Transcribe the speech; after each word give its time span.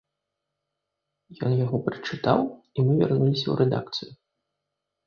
Ён 1.49 1.53
яго 1.65 1.77
прачытаў, 1.91 2.39
і 2.49 2.79
мы 2.89 2.93
вярнуліся 3.05 3.45
ў 3.49 3.55
рэдакцыю. 3.63 4.13